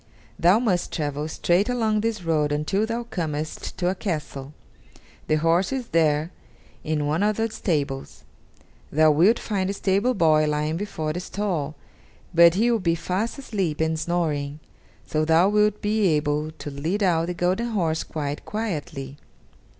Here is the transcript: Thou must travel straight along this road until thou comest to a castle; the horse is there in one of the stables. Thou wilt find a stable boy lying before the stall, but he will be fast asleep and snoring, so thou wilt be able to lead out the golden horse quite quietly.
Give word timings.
Thou 0.39 0.57
must 0.57 0.91
travel 0.91 1.27
straight 1.27 1.69
along 1.69 2.01
this 2.01 2.23
road 2.23 2.51
until 2.51 2.87
thou 2.87 3.03
comest 3.03 3.77
to 3.77 3.87
a 3.87 3.93
castle; 3.93 4.51
the 5.27 5.35
horse 5.35 5.71
is 5.71 5.89
there 5.89 6.31
in 6.83 7.05
one 7.05 7.21
of 7.21 7.37
the 7.37 7.51
stables. 7.51 8.23
Thou 8.91 9.11
wilt 9.11 9.37
find 9.37 9.69
a 9.69 9.73
stable 9.73 10.15
boy 10.15 10.47
lying 10.47 10.75
before 10.75 11.13
the 11.13 11.19
stall, 11.19 11.75
but 12.33 12.55
he 12.55 12.71
will 12.71 12.79
be 12.79 12.95
fast 12.95 13.37
asleep 13.37 13.79
and 13.79 13.99
snoring, 13.99 14.59
so 15.05 15.23
thou 15.23 15.47
wilt 15.49 15.83
be 15.83 16.07
able 16.07 16.49
to 16.49 16.71
lead 16.71 17.03
out 17.03 17.27
the 17.27 17.35
golden 17.35 17.67
horse 17.67 18.01
quite 18.03 18.43
quietly. 18.43 19.17